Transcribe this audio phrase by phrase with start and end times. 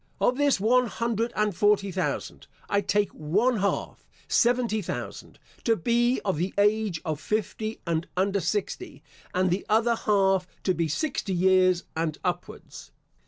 [0.19, 6.19] Of this one hundred and forty thousand, I take one half, seventy thousand, to be
[6.25, 11.33] of the age of fifty and under sixty, and the other half to be sixty
[11.33, 12.91] years and upwards.